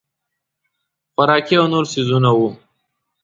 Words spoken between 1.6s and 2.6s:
او نور څیزونه وو.